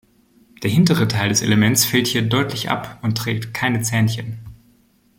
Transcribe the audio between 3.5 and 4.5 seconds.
keine Zähnchen.